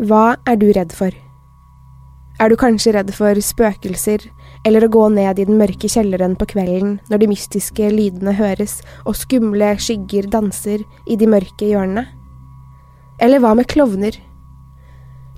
[0.00, 1.12] Hva er du redd for?
[2.40, 4.24] Er du kanskje redd for spøkelser,
[4.64, 8.78] eller å gå ned i den mørke kjelleren på kvelden når de mystiske lydene høres
[9.04, 12.06] og skumle skygger danser i de mørke hjørnene?
[13.20, 14.16] Eller hva med klovner?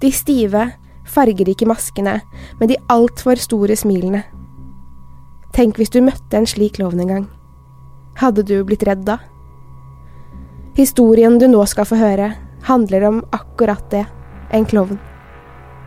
[0.01, 0.69] De stive,
[1.05, 2.21] fargerike maskene
[2.61, 4.23] med de altfor store smilene.
[5.55, 7.31] Tenk hvis du møtte en slik klovn en gang.
[8.23, 9.19] Hadde du blitt redd da?
[10.79, 12.37] Historien du nå skal få høre,
[12.71, 14.07] handler om akkurat det
[14.55, 14.99] en klovn.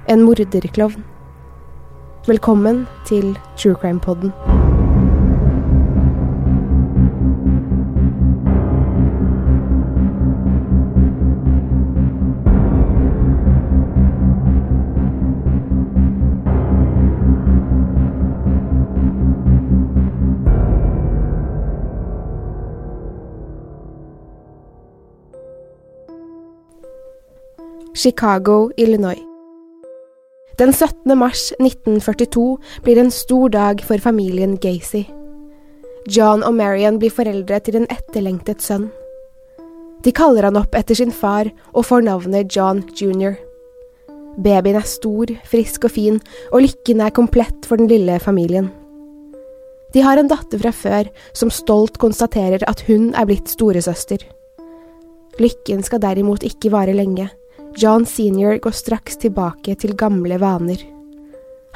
[0.07, 1.03] En morderklovn.
[2.27, 4.31] Velkommen til True Crime Podden.
[27.97, 29.17] Chicago, Illinois.
[30.59, 31.17] Den 17.
[31.17, 35.01] mars 1942 blir en stor dag for familien Gacy.
[36.05, 38.91] John og Marion blir foreldre til en etterlengtet sønn.
[40.05, 43.33] De kaller han opp etter sin far og får navnet John jr.
[44.37, 46.21] Babyen er stor, frisk og fin,
[46.51, 48.69] og lykken er komplett for den lille familien.
[49.97, 54.21] De har en datter fra før som stolt konstaterer at hun er blitt storesøster.
[55.41, 57.31] Lykken skal derimot ikke vare lenge.
[57.75, 60.79] John senior går straks tilbake til gamle vaner.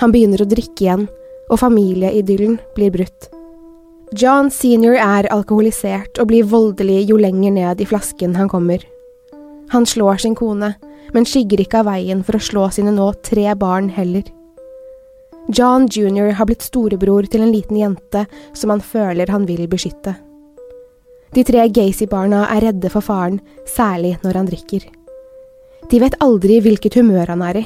[0.02, 1.06] Han begynner å drikke igjen,
[1.52, 3.28] og familieidyllen blir brutt.
[4.18, 8.84] John senior er alkoholisert og blir voldelig jo lenger ned i flasken han kommer.
[9.72, 10.74] Han slår sin kone,
[11.13, 14.23] men skygger ikke av veien for å slå sine nå tre barn heller.
[15.52, 16.34] John jr.
[16.38, 20.16] har blitt storebror til en liten jente som han føler han vil beskytte.
[21.31, 24.88] De tre Gacy-barna er redde for faren, særlig når han drikker.
[25.90, 27.66] De vet aldri hvilket humør han er i,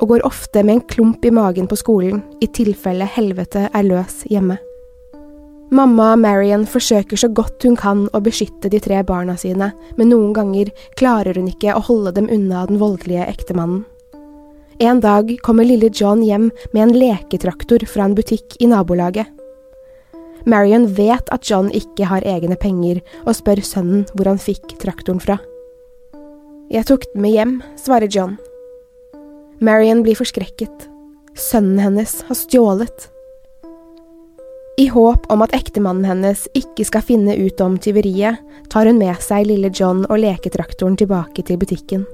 [0.00, 4.22] og går ofte med en klump i magen på skolen i tilfelle helvete er løs
[4.30, 4.58] hjemme.
[5.72, 10.34] Mamma Marion forsøker så godt hun kan å beskytte de tre barna sine, men noen
[10.36, 10.68] ganger
[11.00, 13.86] klarer hun ikke å holde dem unna den voldelige ektemannen.
[14.82, 19.30] En dag kommer lille John hjem med en leketraktor fra en butikk i nabolaget.
[20.44, 25.22] Marion vet at John ikke har egne penger, og spør sønnen hvor han fikk traktoren
[25.22, 25.38] fra.
[26.72, 28.38] Jeg tok den med hjem, svarer John.
[29.60, 30.86] Marion blir forskrekket.
[31.36, 33.08] Sønnen hennes har stjålet.
[34.80, 38.40] I håp om at ektemannen hennes ikke skal finne ut om tyveriet,
[38.72, 42.06] tar hun med seg lille John og leketraktoren tilbake til butikken.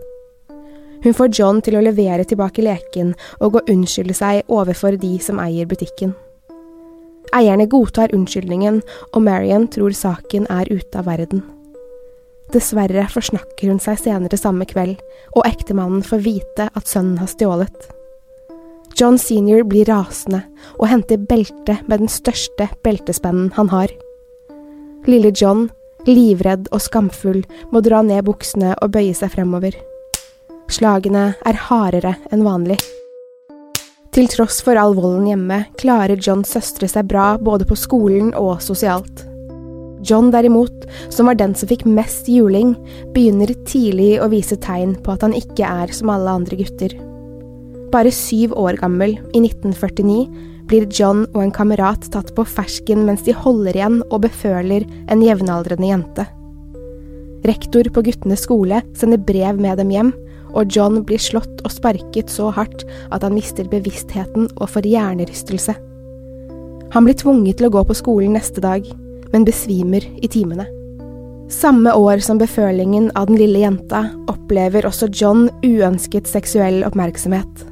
[1.05, 5.39] Hun får John til å levere tilbake leken og å unnskylde seg overfor de som
[5.39, 6.17] eier butikken.
[7.31, 8.83] Eierne godtar unnskyldningen,
[9.15, 11.47] og Marion tror saken er ute av verden.
[12.55, 14.97] Dessverre forsnakker hun seg senere samme kveld,
[15.37, 17.89] og ektemannen får vite at sønnen har stjålet.
[18.99, 20.41] John senior blir rasende
[20.79, 23.93] og henter beltet med den største beltespennen han har.
[25.07, 25.69] Lille John,
[26.09, 29.77] livredd og skamfull, må dra ned buksene og bøye seg fremover.
[30.73, 32.81] Slagene er hardere enn vanlig.
[34.13, 38.59] Til tross for all volden hjemme klarer Johns søstre seg bra både på skolen og
[38.65, 39.29] sosialt.
[40.07, 42.75] John derimot, som var den som fikk mest juling,
[43.15, 46.95] begynner tidlig å vise tegn på at han ikke er som alle andre gutter.
[47.93, 50.27] Bare syv år gammel, i 1949,
[50.69, 55.25] blir John og en kamerat tatt på fersken mens de holder igjen og beføler en
[55.25, 56.27] jevnaldrende jente.
[57.49, 60.13] Rektor på guttenes skole sender brev med dem hjem,
[60.53, 62.85] og John blir slått og sparket så hardt
[63.15, 65.77] at han mister bevisstheten og får hjernerystelse.
[66.95, 68.85] Han blir tvunget til å gå på skolen neste dag,
[69.33, 70.67] men besvimer i timene.
[71.49, 77.65] Samme år som befølingen av den lille jenta opplever også John uønsket seksuell oppmerksomhet.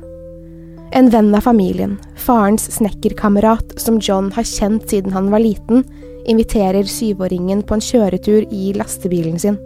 [0.96, 5.84] En venn av familien, farens snekkerkamerat som John har kjent siden han var liten,
[6.26, 9.60] inviterer syvåringen på en kjøretur i lastebilen sin.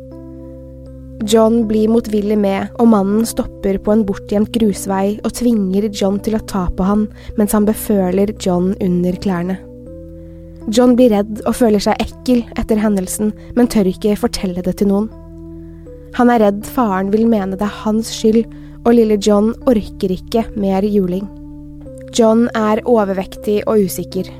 [1.28, 6.38] John blir motvillig med, og mannen stopper på en bortgjemt grusvei og tvinger John til
[6.38, 7.06] å ta på han
[7.38, 9.60] mens han beføler John under klærne.
[10.70, 14.90] John blir redd og føler seg ekkel etter hendelsen, men tør ikke fortelle det til
[14.92, 15.08] noen.
[16.18, 18.44] Han er redd faren vil mene det er hans skyld,
[18.86, 21.26] og lille John orker ikke mer juling.
[22.16, 24.30] John er overvektig og usikker.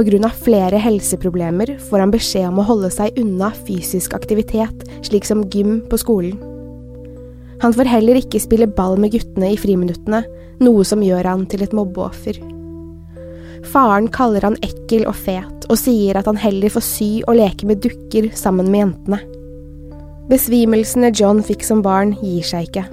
[0.00, 5.42] Av flere helseproblemer får han beskjed om å holde seg unna fysisk aktivitet, slik som
[5.50, 6.38] gym på skolen.
[7.60, 10.22] Han får heller ikke spille ball med guttene i friminuttene,
[10.64, 12.38] noe som gjør han til et mobbeoffer.
[13.68, 17.68] Faren kaller han ekkel og fet, og sier at han heller får sy og leke
[17.68, 19.20] med dukker sammen med jentene.
[20.30, 22.86] Besvimelsene John fikk som barn, gir seg ikke.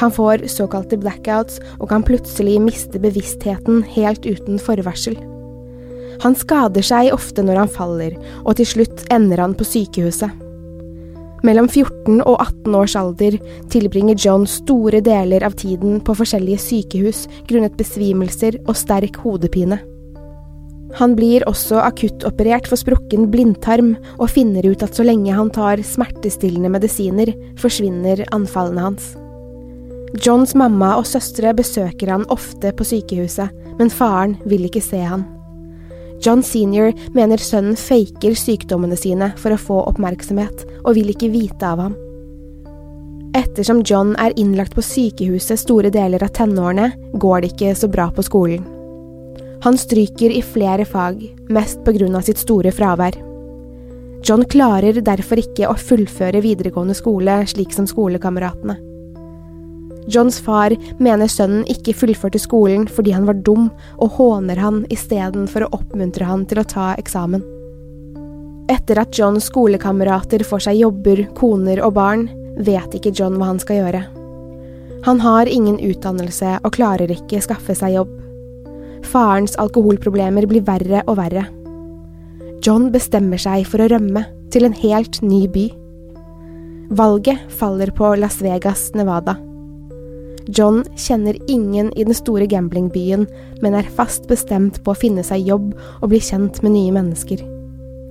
[0.00, 5.18] Han får såkalte blackouts og kan plutselig miste bevisstheten helt uten forvarsel.
[6.22, 8.16] Han skader seg ofte når han faller,
[8.46, 10.43] og til slutt ender han på sykehuset.
[11.44, 13.34] Mellom 14 og 18 års alder
[13.72, 19.82] tilbringer John store deler av tiden på forskjellige sykehus grunnet besvimelser og sterk hodepine.
[20.94, 25.82] Han blir også akuttoperert for sprukken blindtarm, og finner ut at så lenge han tar
[25.82, 29.12] smertestillende medisiner, forsvinner anfallene hans.
[30.22, 33.50] Johns mamma og søstre besøker han ofte på sykehuset,
[33.80, 35.26] men faren vil ikke se han.
[36.24, 41.68] John senior mener sønnen faker sykdommene sine for å få oppmerksomhet, og vil ikke vite
[41.68, 41.98] av ham.
[43.36, 48.08] Ettersom John er innlagt på sykehuset store deler av tenårene, går det ikke så bra
[48.14, 48.64] på skolen.
[49.66, 51.20] Han stryker i flere fag,
[51.52, 53.20] mest av sitt store fravær.
[54.24, 58.93] John klarer derfor ikke å fullføre videregående skole slik som skolekameratene.
[60.06, 65.64] Johns far mener sønnen ikke fullførte skolen fordi han var dum, og håner han istedenfor
[65.64, 67.44] å oppmuntre han til å ta eksamen.
[68.72, 73.60] Etter at Johns skolekamerater får seg jobber, koner og barn, vet ikke John hva han
[73.60, 74.04] skal gjøre.
[75.04, 78.12] Han har ingen utdannelse og klarer ikke skaffe seg jobb.
[79.04, 81.44] Farens alkoholproblemer blir verre og verre.
[82.64, 85.66] John bestemmer seg for å rømme til en helt ny by.
[86.96, 89.36] Valget faller på Las Vegas, Nevada.
[90.48, 93.26] John kjenner ingen i den store gamblingbyen,
[93.62, 97.40] men er fast bestemt på å finne seg jobb og bli kjent med nye mennesker.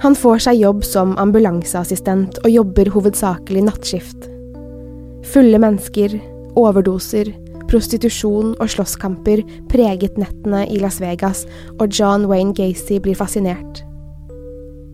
[0.03, 4.27] Han får seg jobb som ambulanseassistent og jobber hovedsakelig nattskift.
[5.31, 6.17] Fulle mennesker,
[6.59, 7.29] overdoser,
[7.69, 11.45] prostitusjon og slåsskamper preget nettene i Las Vegas,
[11.79, 13.85] og John Wayne Gacy blir fascinert.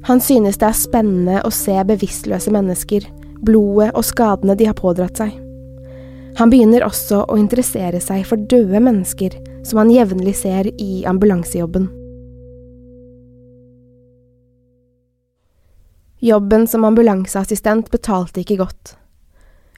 [0.07, 3.07] Han synes det er spennende å se bevisstløse mennesker,
[3.44, 5.49] blodet og skadene de har pådratt seg.
[6.39, 9.33] Han begynner også å interessere seg for døde mennesker,
[9.68, 11.90] som han jevnlig ser i ambulansejobben.
[16.23, 18.94] Jobben som ambulanseassistent betalte ikke godt.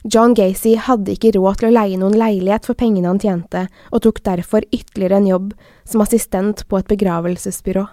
[0.04, 4.02] John Gacy hadde ikke råd til å leie noen leilighet for pengene han tjente, og
[4.06, 7.84] tok derfor ytterligere en jobb som assistent på et begravelsesbyrå.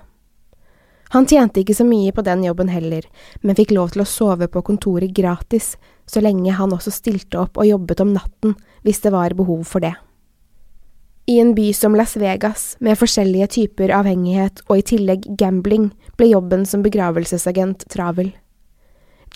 [1.13, 3.05] Han tjente ikke så mye på den jobben heller,
[3.41, 5.71] men fikk lov til å sove på kontoret gratis,
[6.09, 9.85] så lenge han også stilte opp og jobbet om natten hvis det var behov for
[9.85, 9.93] det.
[11.29, 16.31] I en by som Las Vegas, med forskjellige typer avhengighet og i tillegg gambling, ble
[16.31, 18.31] jobben som begravelsesagent travel.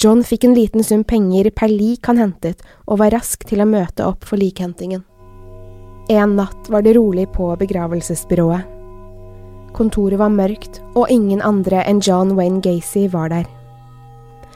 [0.01, 3.69] John fikk en liten sum penger per lik han hentet, og var rask til å
[3.69, 5.03] møte opp for likhentingen.
[6.09, 8.65] En natt var det rolig på begravelsesbyrået.
[9.77, 13.45] Kontoret var mørkt, og ingen andre enn John Wayne Gacy var der.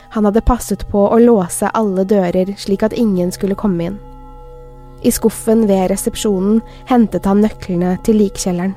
[0.10, 3.98] Han hadde passet på å låse alle dører slik at ingen skulle komme inn.
[5.02, 8.74] I skuffen ved resepsjonen hentet han nøklene til likkjelleren.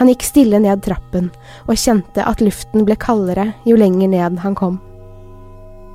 [0.00, 1.28] Han gikk stille ned trappen
[1.66, 4.78] og kjente at luften ble kaldere jo lenger ned han kom.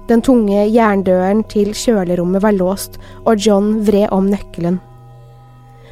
[0.10, 4.78] Den tunge jerndøren til kjølerommet var låst, og John vred om nøkkelen.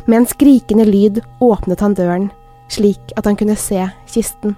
[0.05, 2.29] Med en skrikende lyd åpnet han døren
[2.73, 4.55] slik at han kunne se kisten.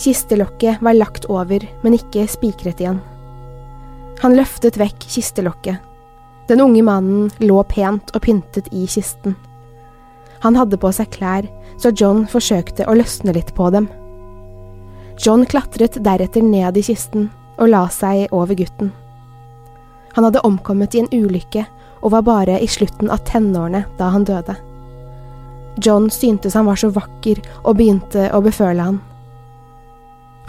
[0.00, 3.02] Kistelokket var lagt over, men ikke spikret igjen.
[4.22, 5.80] Han løftet vekk kistelokket.
[6.48, 9.36] Den unge mannen lå pent og pyntet i kisten.
[10.40, 13.90] Han hadde på seg klær, så John forsøkte å løsne litt på dem.
[15.20, 17.28] John klatret deretter ned i kisten
[17.58, 18.94] og la seg over gutten.
[20.16, 21.66] Han hadde omkommet i en ulykke
[22.00, 24.56] og var bare i slutten av tenårene da han døde.
[25.84, 29.00] John syntes han var så vakker og begynte å beføle han.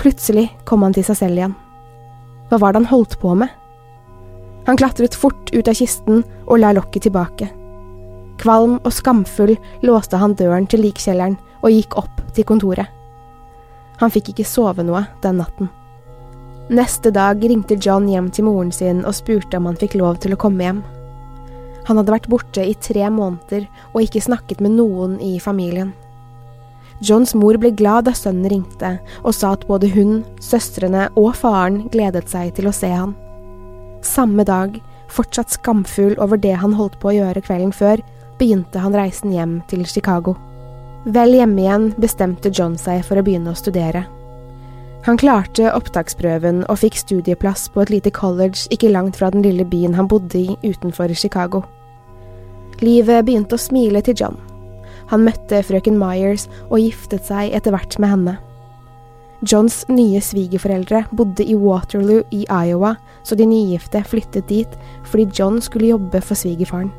[0.01, 1.58] Plutselig kom han til seg selv igjen.
[2.50, 3.51] Hva var det han holdt på med?
[4.65, 7.50] Han klatret fort ut av kisten og la lokket tilbake.
[8.41, 9.53] Kvalm og skamfull
[9.86, 12.89] låste han døren til likkjelleren og gikk opp til kontoret.
[14.01, 15.70] Han fikk ikke sove noe den natten.
[16.74, 20.34] Neste dag ringte John hjem til moren sin og spurte om han fikk lov til
[20.34, 20.81] å komme hjem.
[21.86, 25.93] Han hadde vært borte i tre måneder og ikke snakket med noen i familien.
[27.01, 28.93] Johns mor ble glad da sønnen ringte
[29.24, 33.15] og sa at både hun, søstrene og faren gledet seg til å se han.
[34.05, 34.77] Samme dag,
[35.12, 38.01] fortsatt skamfull over det han holdt på å gjøre kvelden før,
[38.38, 40.36] begynte han reisen hjem til Chicago.
[41.05, 44.05] Vel hjemme igjen bestemte John seg for å begynne å studere.
[45.08, 49.65] Han klarte opptaksprøven og fikk studieplass på et lite college ikke langt fra den lille
[49.65, 51.63] byen han bodde i utenfor Chicago.
[52.86, 54.38] Livet begynte å smile til John.
[55.12, 58.38] Han møtte frøken Myers og giftet seg etter hvert med henne.
[59.41, 62.94] Johns nye svigerforeldre bodde i Waterloo i Iowa,
[63.25, 64.75] så de nygifte flyttet dit
[65.10, 66.91] fordi John skulle jobbe for svigerfaren.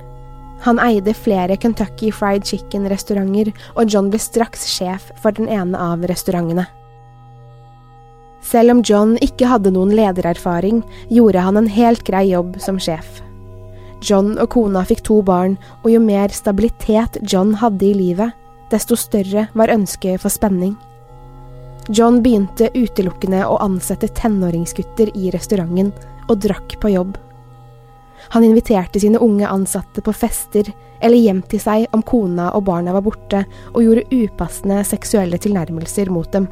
[0.66, 6.04] Han eide flere Kentucky Fried Chicken-restauranter, og John ble straks sjef for den ene av
[6.07, 6.69] restaurantene.
[8.42, 13.23] Selv om John ikke hadde noen ledererfaring, gjorde han en helt grei jobb som sjef.
[14.02, 18.35] John og kona fikk to barn, og jo mer stabilitet John hadde i livet,
[18.73, 20.75] desto større var ønsket for spenning.
[21.90, 25.92] John begynte utelukkende å ansette tenåringsgutter i restauranten,
[26.30, 27.16] og drakk på jobb.
[28.32, 30.71] Han inviterte sine unge ansatte på fester
[31.02, 33.42] eller hjem til seg om kona og barna var borte,
[33.75, 36.47] og gjorde upassende seksuelle tilnærmelser mot dem.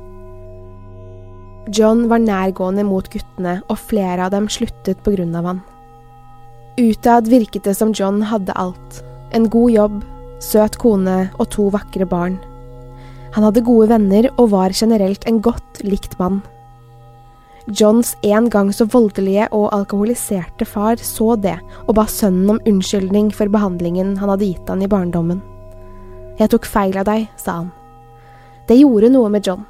[1.71, 5.61] John var nærgående mot guttene, og flere av dem sluttet på grunn av han.
[6.77, 9.03] Utad virket det som John hadde alt.
[9.33, 9.99] En god jobb,
[10.41, 12.39] søt kone og to vakre barn.
[13.35, 16.41] Han hadde gode venner og var generelt en godt likt mann.
[17.67, 23.31] Johns en gang så voldelige og alkoholiserte far så det og ba sønnen om unnskyldning
[23.35, 25.43] for behandlingen han hadde gitt han i barndommen.
[26.41, 27.69] Jeg tok feil av deg, sa han.
[28.67, 29.67] Det gjorde noe med John.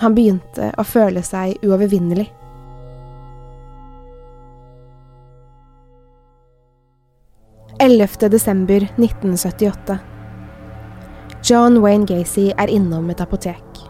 [0.00, 2.30] Han begynte å føle seg uovervinnelig.
[7.84, 9.98] Ellevte desember 1978.
[11.42, 13.82] John Wayne Gacy er innom et apotek.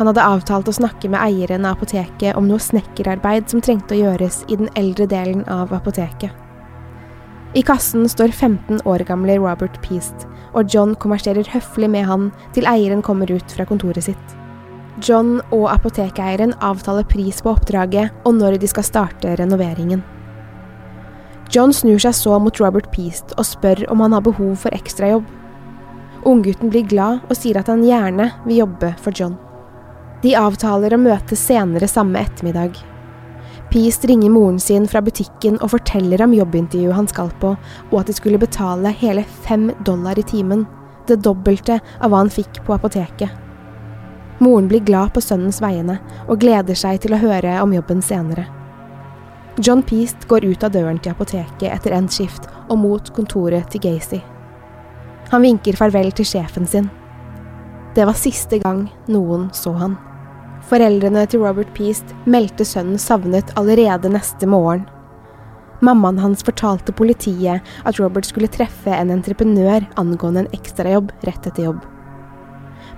[0.00, 4.00] Han hadde avtalt å snakke med eieren av apoteket om noe snekkerarbeid som trengte å
[4.00, 6.34] gjøres i den eldre delen av apoteket.
[7.54, 12.66] I kassen står 15 år gamle Robert Peast, og John konverserer høflig med han til
[12.66, 14.38] eieren kommer ut fra kontoret sitt.
[15.06, 20.02] John og apotekeieren avtaler pris på oppdraget og når de skal starte renoveringen.
[21.50, 25.24] John snur seg så mot Robert Peast og spør om han har behov for ekstrajobb.
[26.28, 29.34] Unggutten blir glad og sier at han gjerne vil jobbe for John.
[30.22, 32.76] De avtaler å møtes senere samme ettermiddag.
[33.70, 37.56] Peast ringer moren sin fra butikken og forteller om jobbintervjuet han skal på,
[37.90, 40.66] og at de skulle betale hele fem dollar i timen,
[41.10, 43.30] det dobbelte av hva han fikk på apoteket.
[44.38, 48.46] Moren blir glad på sønnens vegne og gleder seg til å høre om jobben senere.
[49.58, 53.82] John Peast går ut av døren til apoteket etter endt skift og mot kontoret til
[53.82, 54.20] Gacy.
[55.30, 56.86] Han vinker farvel til sjefen sin.
[57.94, 59.98] Det var siste gang noen så han.
[60.70, 64.86] Foreldrene til Robert Peast meldte sønnen savnet allerede neste morgen.
[65.82, 71.70] Mammaen hans fortalte politiet at Robert skulle treffe en entreprenør angående en ekstrajobb rett etter
[71.70, 71.80] jobb.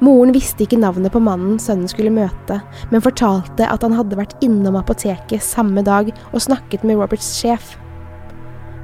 [0.03, 2.57] Moren visste ikke navnet på mannen sønnen skulle møte,
[2.91, 7.77] men fortalte at han hadde vært innom apoteket samme dag og snakket med Roberts sjef.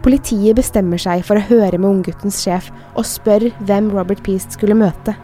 [0.05, 4.79] Politiet bestemmer seg for å høre med ungguttens sjef og spør hvem Robert Peast skulle
[4.79, 5.17] møte.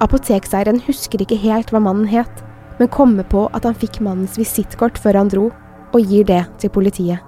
[0.00, 2.40] Apotekseieren husker ikke helt hva mannen het,
[2.80, 5.50] men kommer på at han fikk mannens visittkort før han dro,
[5.92, 7.20] og gir det til politiet.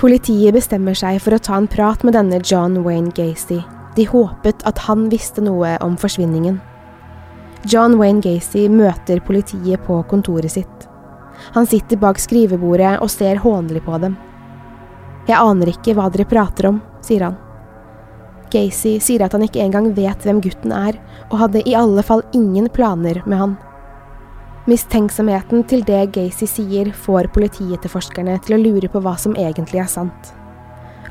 [0.00, 3.60] Politiet bestemmer seg for å ta en prat med denne John Wayne Gacy.
[3.94, 6.58] De håpet at han visste noe om forsvinningen.
[7.70, 10.88] John Wayne Gacy møter politiet på kontoret sitt.
[11.54, 14.18] Han sitter bak skrivebordet og ser hånlig på dem.
[15.28, 17.38] Jeg aner ikke hva dere prater om, sier han.
[18.52, 20.98] Gacy sier at han ikke engang vet hvem gutten er,
[21.30, 23.56] og hadde i alle fall ingen planer med han.
[24.68, 29.90] Mistenksomheten til det Gacy sier, får politietterforskerne til å lure på hva som egentlig er
[29.90, 30.34] sant.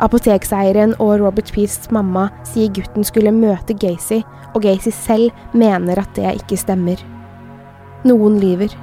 [0.02, 4.24] Apotekseieren og Robert Peasts mamma sier gutten skulle møte Gacy,
[4.54, 6.98] og Gacy selv mener at det ikke stemmer.
[8.08, 8.74] Noen lyver.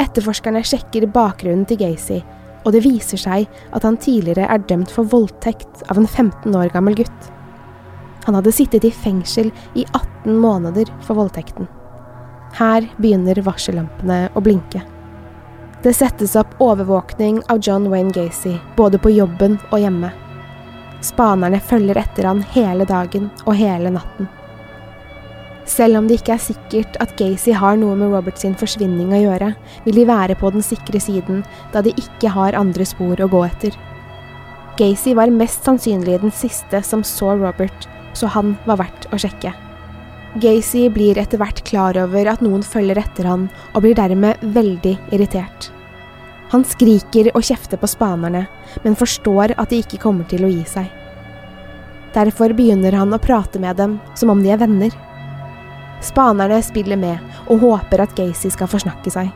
[0.00, 2.22] Etterforskerne sjekker bakgrunnen til Gacy,
[2.64, 6.72] og det viser seg at han tidligere er dømt for voldtekt av en 15 år
[6.72, 7.28] gammel gutt.
[8.24, 11.68] Han hadde sittet i fengsel i 18 måneder for voldtekten.
[12.56, 14.84] Her begynner varsellampene å blinke.
[15.82, 20.12] Det settes opp overvåkning av John Wayne Gacy, både på jobben og hjemme.
[21.02, 24.28] Spanerne følger etter han hele dagen og hele natten.
[25.66, 29.20] Selv om det ikke er sikkert at Gacy har noe med Robert sin forsvinning å
[29.24, 29.50] gjøre,
[29.82, 31.42] vil de være på den sikre siden,
[31.74, 33.74] da de ikke har andre spor å gå etter.
[34.78, 39.50] Gacy var mest sannsynlig den siste som så Robert, så han var verdt å sjekke.
[40.40, 44.94] Gacy blir etter hvert klar over at noen følger etter han, og blir dermed veldig
[45.12, 45.68] irritert.
[46.52, 48.46] Han skriker og kjefter på spanerne,
[48.84, 50.88] men forstår at de ikke kommer til å gi seg.
[52.12, 54.92] Derfor begynner han å prate med dem som om de er venner.
[56.04, 59.30] Spanerne spiller med og håper at Gacy skal forsnakke seg.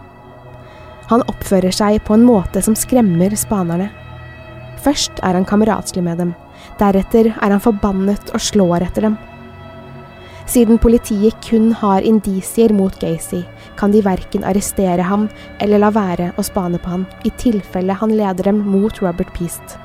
[1.13, 3.93] Han oppfører seg på en måte som skremmer spanerne.
[4.85, 6.35] Først er han kameratslig med dem,
[6.81, 9.17] deretter er han forbannet og slår etter dem.
[10.47, 13.43] Siden politiet kun har indisier mot Gacy,
[13.77, 15.27] kan de verken arrestere ham
[15.61, 19.79] eller la være å spane på ham, i tilfelle han leder dem mot Robert Peast.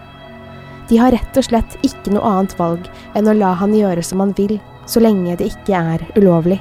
[0.90, 4.22] De har rett og slett ikke noe annet valg enn å la han gjøre som
[4.22, 6.60] han vil, så lenge det ikke er ulovlig.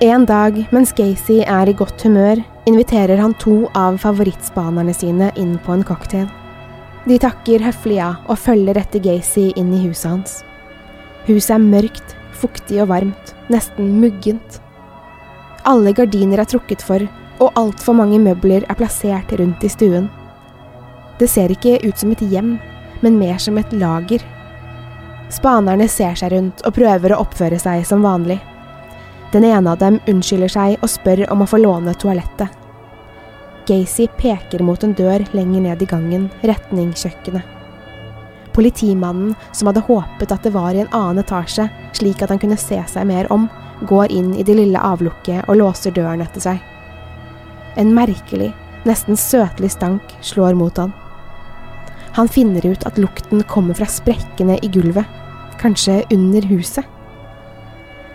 [0.00, 5.58] En dag mens Gacy er i godt humør, inviterer han to av favorittspanerne sine inn
[5.66, 6.30] på en cocktail.
[7.04, 10.38] De takker høflig ja og følger etter Gacy inn i huset hans.
[11.26, 14.60] Huset er mørkt, fuktig og varmt, nesten muggent.
[15.68, 17.04] Alle gardiner er trukket for,
[17.40, 20.08] og altfor mange møbler er plassert rundt i stuen.
[21.20, 22.54] Det ser ikke ut som et hjem,
[23.04, 24.24] men mer som et lager.
[25.30, 28.40] Spanerne ser seg rundt og prøver å oppføre seg som vanlig.
[29.30, 32.50] Den ene av dem unnskylder seg og spør om å få låne toalettet.
[33.68, 37.59] Gacy peker mot en dør lenger ned i gangen, retning kjøkkenet.
[38.54, 42.58] Politimannen, som hadde håpet at det var i en annen etasje, slik at han kunne
[42.60, 43.48] se seg mer om,
[43.88, 46.58] går inn i det lille avlukket og låser døren etter seg.
[47.80, 48.50] En merkelig,
[48.88, 50.92] nesten søtlig stank slår mot han.
[52.18, 55.06] Han finner ut at lukten kommer fra sprekkene i gulvet,
[55.60, 56.84] kanskje under huset.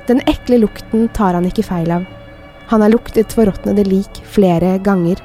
[0.08, 2.04] Den ekle lukten tar han ikke feil av.
[2.70, 5.22] Han har luktet forråtnede lik flere ganger.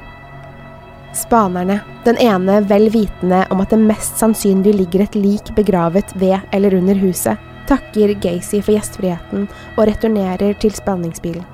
[1.16, 6.38] Spanerne, den ene vel vitende om at det mest sannsynlig ligger et lik begravet ved
[6.54, 11.46] eller under huset, takker Gacy for gjestfriheten og returnerer til spanningsbilen.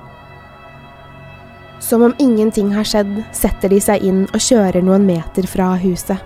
[1.79, 6.17] Som om ingenting har skjedd, setter de seg inn og kjører noen meter fra huset.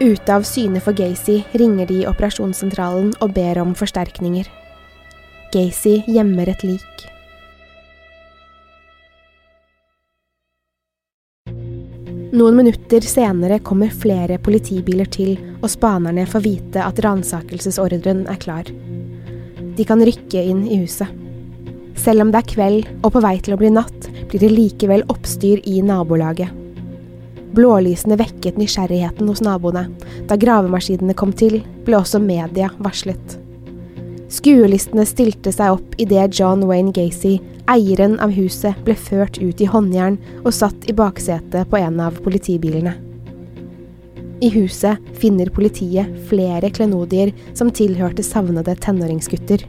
[0.00, 4.48] Ute av syne for Gacy ringer de operasjonssentralen og ber om forsterkninger.
[5.52, 7.09] Gacy gjemmer et lik.
[12.30, 18.70] Noen minutter senere kommer flere politibiler til, og spanerne får vite at ransakelsesordren er klar.
[19.74, 21.10] De kan rykke inn i huset.
[21.98, 25.02] Selv om det er kveld og på vei til å bli natt, blir det likevel
[25.10, 26.54] oppstyr i nabolaget.
[27.50, 29.88] Blålysene vekket nysgjerrigheten hos naboene.
[30.30, 33.40] Da gravemaskinene kom til, ble også media varslet.
[34.30, 37.40] Skuelistene stilte seg opp idet John Wayne Gacy,
[37.70, 42.18] eieren av huset, ble ført ut i håndjern og satt i baksetet på en av
[42.24, 42.96] politibilene.
[44.40, 49.66] I huset finner politiet flere klenodier som tilhørte savnede tenåringsgutter.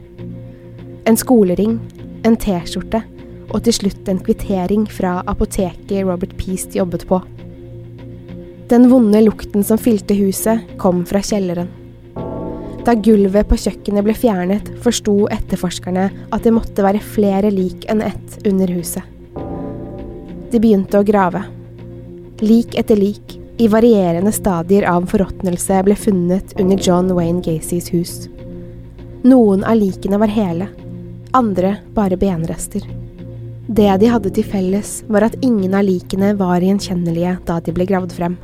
[1.04, 1.76] En skolering,
[2.24, 3.02] en T-skjorte
[3.52, 7.20] og til slutt en kvittering fra apoteket Robert Peast jobbet på.
[8.72, 11.68] Den vonde lukten som fylte huset, kom fra kjelleren.
[12.82, 18.02] Da gulvet på kjøkkenet ble fjernet, forsto etterforskerne at det måtte være flere lik enn
[18.02, 19.06] ett under huset.
[20.50, 21.44] De begynte å grave.
[22.42, 28.16] Lik etter lik, i varierende stadier av forråtnelse, ble funnet under John Wayne Gacys hus.
[29.22, 30.66] Noen av likene var hele,
[31.38, 32.82] andre bare benrester.
[33.70, 37.86] Det de hadde til felles, var at ingen av likene var gjenkjennelige da de ble
[37.86, 38.34] gravd frem.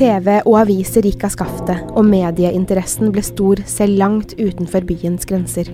[0.00, 5.68] TV og aviser gikk av skaftet, og medieinteressen ble stor selv langt utenfor byens grenser.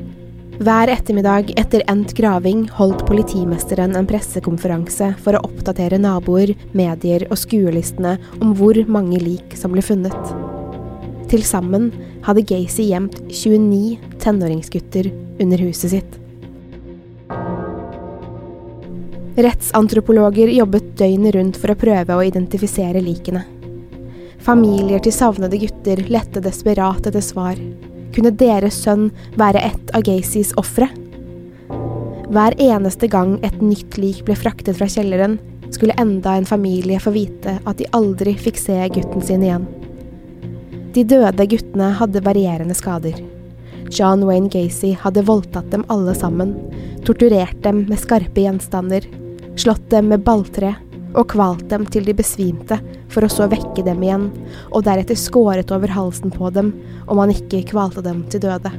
[0.56, 7.38] Hver ettermiddag etter endt graving holdt politimesteren en pressekonferanse for å oppdatere naboer, medier og
[7.38, 10.34] skuelistene om hvor mange lik som ble funnet.
[11.30, 11.92] Til sammen
[12.26, 15.12] hadde Gacy gjemt 29 tenåringsgutter
[15.44, 16.22] under huset sitt.
[19.36, 23.44] Rettsantropologer jobbet døgnet rundt for å prøve å identifisere likene.
[24.46, 27.58] Familier til savnede gutter lette desperat etter svar.
[28.14, 30.86] Kunne deres sønn være et av Gacys ofre?
[32.30, 35.40] Hver eneste gang et nytt lik ble fraktet fra kjelleren,
[35.74, 39.66] skulle enda en familie få vite at de aldri fikk se gutten sin igjen.
[40.94, 43.18] De døde guttene hadde varierende skader.
[43.90, 46.54] John Wayne Gacy hadde voldtatt dem alle sammen,
[47.02, 49.02] torturert dem med skarpe gjenstander,
[49.58, 50.76] slått dem med balltre
[51.16, 52.78] og kvalt dem til de besvimte
[53.12, 54.28] for å så vekke dem igjen,
[54.70, 56.74] og deretter skåret over halsen på dem
[57.06, 58.72] om han ikke kvalte dem til døde.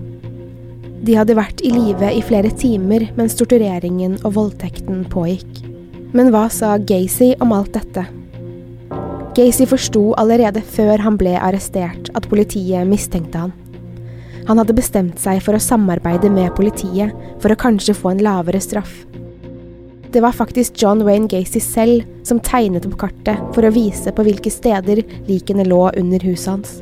[1.07, 5.61] De hadde vært i live i flere timer mens tortureringen og voldtekten pågikk.
[6.17, 8.07] Men hva sa Gacy om alt dette?
[9.37, 13.53] Gacy forsto allerede før han ble arrestert at politiet mistenkte han.
[14.47, 18.61] Han hadde bestemt seg for å samarbeide med politiet for å kanskje få en lavere
[18.63, 19.03] straff.
[20.11, 24.23] Det var faktisk John Wayne Gacy selv som tegnet opp kartet for å vise på
[24.23, 26.77] hvilke steder likene lå under huset hans.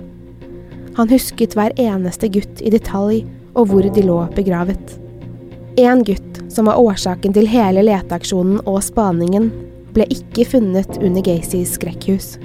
[0.95, 3.23] Han husket hver eneste gutt i detalj
[3.55, 4.97] og hvor de lå begravet.
[5.81, 9.49] En gutt, som var årsaken til hele leteaksjonen og spaningen,
[9.95, 12.35] ble ikke funnet under Gacys skrekkhus.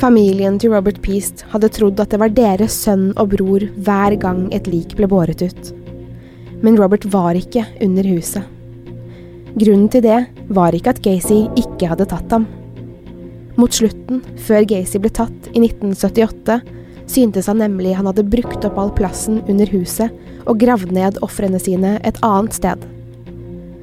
[0.00, 4.46] Familien til Robert Peast hadde trodd at det var deres sønn og bror hver gang
[4.56, 5.74] et lik ble båret ut.
[6.64, 8.46] Men Robert var ikke under huset.
[9.58, 10.18] Grunnen til det
[10.54, 12.46] var ikke at Gacy ikke hadde tatt ham.
[13.58, 16.60] Mot slutten, før Gacy ble tatt i 1978,
[17.10, 20.14] syntes han nemlig han hadde brukt opp all plassen under huset
[20.46, 22.86] og gravd ned ofrene sine et annet sted.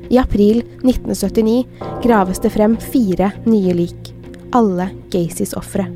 [0.07, 1.65] I april 1979
[2.05, 4.13] graves det frem fire nye lik,
[4.55, 5.89] alle Gacys ofre.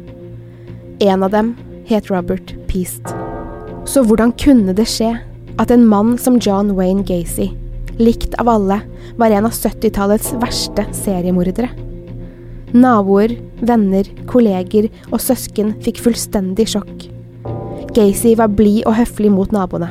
[0.99, 1.55] En av dem
[1.87, 3.15] het Robert Peast.
[3.87, 5.15] Så hvordan kunne det skje
[5.59, 7.53] at en mann som John Wayne Gacy
[8.01, 8.81] likt av alle,
[9.17, 11.69] var en av 70-tallets verste seriemordere.
[12.71, 17.09] Naboer, venner, kolleger og søsken fikk fullstendig sjokk.
[17.91, 19.89] Gacy var blid og høflig mot naboene.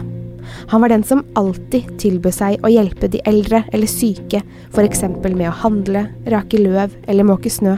[0.72, 4.42] Han var den som alltid tilbød seg å hjelpe de eldre eller syke,
[4.72, 5.04] f.eks.
[5.22, 7.76] med å handle, rake løv eller måke snø.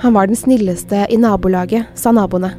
[0.00, 2.54] Han var den snilleste i nabolaget, sa naboene.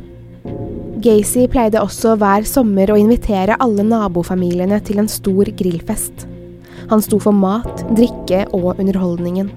[1.02, 6.28] Gacy pleide også hver sommer å invitere alle nabofamiliene til en stor grillfest.
[6.92, 9.48] Han sto for mat, drikke og underholdningen.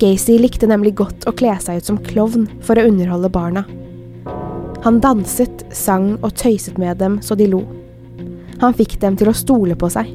[0.00, 3.66] Gacy likte nemlig godt å kle seg ut som klovn for å underholde barna.
[4.82, 7.60] Han danset, sang og tøyset med dem så de lo.
[8.64, 10.08] Han fikk dem til å stole på seg.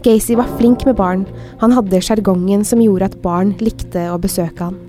[0.00, 1.26] Gacy var flink med barn,
[1.60, 4.80] han hadde sjargongen som gjorde at barn likte å besøke han.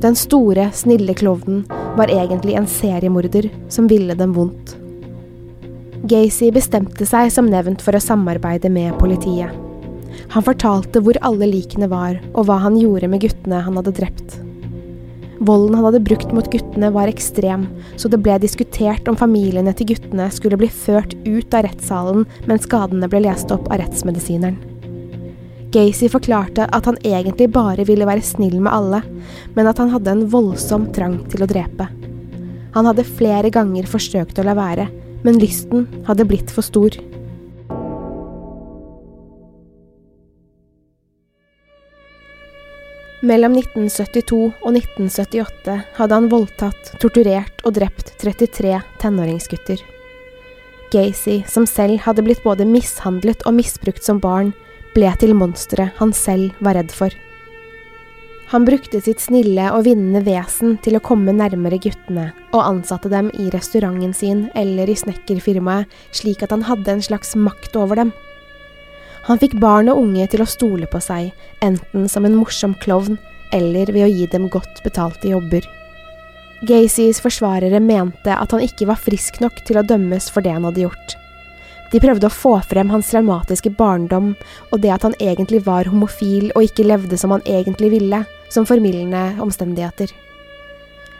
[0.00, 1.66] Den store, snille klovnen
[2.00, 4.78] var egentlig en seriemorder som ville dem vondt.
[6.06, 9.50] Gacy bestemte seg som nevnt for å samarbeide med politiet.
[10.30, 14.36] Han fortalte hvor alle likene var, og hva han gjorde med guttene han hadde drept.
[15.46, 17.66] Volden han hadde brukt mot guttene var ekstrem,
[17.98, 22.68] så det ble diskutert om familiene til guttene skulle bli ført ut av rettssalen mens
[22.68, 24.60] skadene ble lest opp av rettsmedisineren.
[25.74, 29.02] Gacy forklarte at han egentlig bare ville være snill med alle,
[29.58, 31.88] men at han hadde en voldsom trang til å drepe.
[32.78, 34.86] Han hadde flere ganger forsøkt å la være,
[35.26, 36.94] men lysten hadde blitt for stor.
[43.26, 49.82] Mellom 1972 og 1978 hadde han voldtatt, torturert og drept 33 tenåringsgutter.
[50.92, 54.52] Gacy, som selv hadde blitt både mishandlet og misbrukt som barn,
[54.94, 57.10] ble til monsteret han selv var redd for.
[58.52, 63.32] Han brukte sitt snille og vinnende vesen til å komme nærmere guttene, og ansatte dem
[63.34, 68.12] i restauranten sin eller i snekkerfirmaet, slik at han hadde en slags makt over dem.
[69.26, 71.32] Han fikk barn og unge til å stole på seg,
[71.66, 73.18] enten som en morsom klovn
[73.54, 75.66] eller ved å gi dem godt betalte jobber.
[76.66, 80.64] Gacys forsvarere mente at han ikke var frisk nok til å dømmes for det han
[80.68, 81.16] hadde gjort.
[81.92, 84.32] De prøvde å få frem hans traumatiske barndom
[84.72, 88.66] og det at han egentlig var homofil og ikke levde som han egentlig ville, som
[88.66, 90.10] formildende omstendigheter.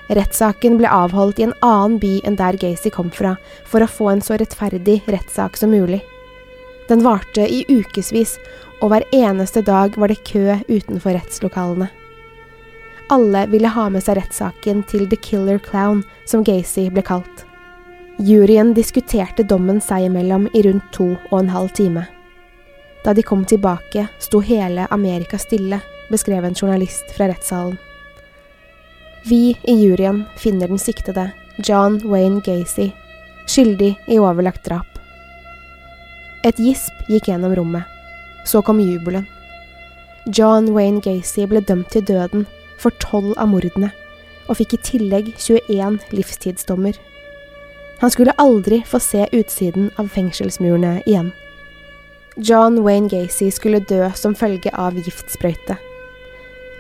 [0.07, 3.35] Rettssaken ble avholdt i en annen by enn der Gacy kom fra,
[3.67, 6.03] for å få en så rettferdig rettssak som mulig.
[6.87, 8.37] Den varte i ukevis,
[8.79, 11.91] og hver eneste dag var det kø utenfor rettslokalene.
[13.11, 17.46] Alle ville ha med seg rettssaken til The Killer Clown, som Gacy ble kalt.
[18.19, 22.07] Juryen diskuterte dommen seg imellom i rundt to og en halv time.
[23.05, 27.77] Da de kom tilbake, sto hele Amerika stille beskrev en journalist fra rettssalen.
[29.29, 32.89] Vi i juryen finner den siktede, John Wayne Gacy,
[33.47, 34.97] skyldig i overlagt drap.
[36.47, 37.85] Et gisp gikk gjennom rommet.
[38.47, 39.27] Så kom jubelen.
[40.33, 42.47] John Wayne Gacy ble dømt til døden
[42.81, 43.91] for tolv av mordene,
[44.49, 46.97] og fikk i tillegg 21 livstidsdommer.
[47.99, 51.33] Han skulle aldri få se utsiden av fengselsmurene igjen.
[52.37, 55.79] John Wayne Gacy skulle dø som følge av giftsprøyte.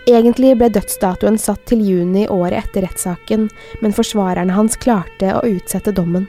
[0.07, 3.49] Egentlig ble dødsdatoen satt til juni året etter rettssaken,
[3.81, 6.29] men forsvarerne hans klarte å utsette dommen.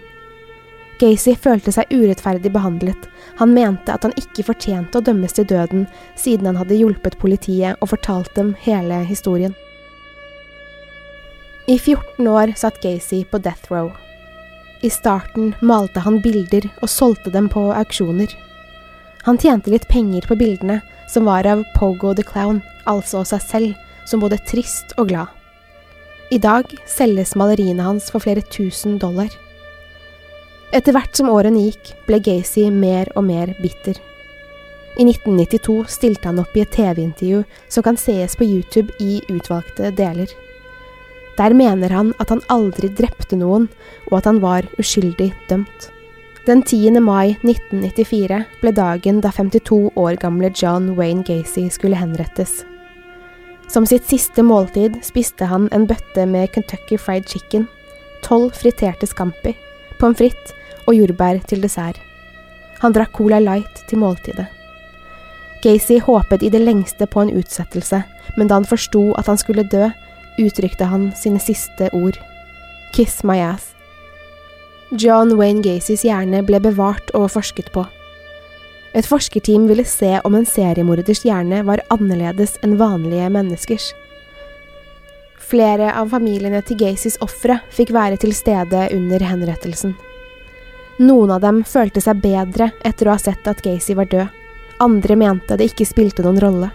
[0.97, 3.05] Gacy følte seg urettferdig behandlet.
[3.37, 5.85] Han mente at han ikke fortjente å dømmes til døden,
[6.17, 9.53] siden han hadde hjulpet politiet og fortalt dem hele historien.
[11.67, 13.91] I 14 år satt Gacy på death row.
[14.81, 18.29] I starten malte han bilder og solgte dem på auksjoner.
[19.25, 23.73] Han tjente litt penger på bildene, som var av Pogo the Clown, altså seg selv,
[24.05, 25.33] som både trist og glad.
[26.31, 29.31] I dag selges maleriene hans for flere tusen dollar.
[30.75, 33.95] Etter hvert som årene gikk, ble Gacy mer og mer bitter.
[34.97, 39.93] I 1992 stilte han opp i et TV-intervju som kan sees på YouTube i utvalgte
[39.95, 40.31] deler.
[41.37, 43.67] Der mener han at han aldri drepte noen,
[44.09, 45.91] og at han var uskyldig dømt.
[46.47, 46.97] Den 10.
[47.03, 52.63] mai 1994 ble dagen da 52 år gamle John Wayne Gacy skulle henrettes.
[53.67, 57.67] Som sitt siste måltid spiste han en bøtte med Kentucky Fried Chicken,
[58.23, 59.57] tolv friterte scampi,
[59.99, 60.55] pommes frites
[60.87, 61.99] og jordbær til dessert.
[62.79, 64.47] Han drakk Cola Light til måltidet.
[65.65, 68.03] Gacy håpet i det lengste på en utsettelse,
[68.37, 69.89] men da han forsto at han skulle dø,
[70.37, 72.17] uttrykte han sine siste ord.
[72.93, 73.73] Kiss my ass.
[74.91, 77.83] John Wayne Gacys hjerne ble bevart og forsket på.
[78.95, 83.91] Et forskerteam ville se om en seriemorders hjerne var annerledes enn vanlige menneskers.
[85.47, 89.93] Flere av familiene til Gacys ofre fikk være til stede under henrettelsen.
[90.97, 94.33] Noen av dem følte seg bedre etter å ha sett at Gacy var død.
[94.81, 96.71] Andre mente det ikke spilte noen rolle.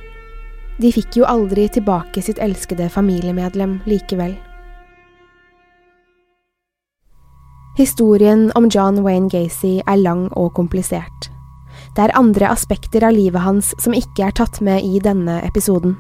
[0.81, 4.35] De fikk jo aldri tilbake sitt elskede familiemedlem likevel.
[7.77, 11.29] Historien om John Wayne Gacy er lang og komplisert.
[11.97, 15.97] Det er andre aspekter av livet hans som ikke er tatt med i denne episoden.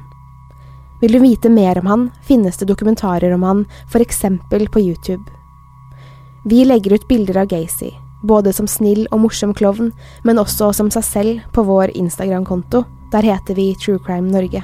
[1.01, 5.25] Vil du vite mer om han, finnes det dokumentarer om han, eksempel på YouTube.
[6.45, 7.91] Vi legger ut bilder av Gacy,
[8.23, 9.93] både som snill og morsom klovn,
[10.25, 14.63] men også som seg selv på vår Instagram-konto, der heter vi True Crime Norge.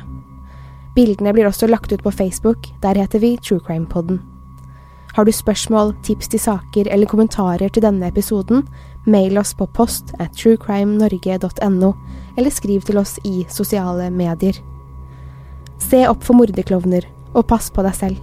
[0.97, 4.21] Bildene blir også lagt ut på Facebook, der heter vi True Crime Podden.
[5.15, 8.65] Har du spørsmål, tips til saker eller kommentarer til denne episoden,
[9.07, 11.93] mail oss på post at truecrimenorge.no,
[12.37, 14.57] eller skriv til oss i sosiale medier.
[15.79, 18.23] Se opp for morderklovner, og pass på deg selv.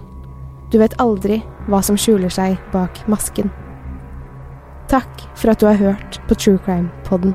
[0.72, 3.52] Du vet aldri hva som skjuler seg bak masken.
[4.90, 7.34] Takk for at du har hørt på True Crime-podden.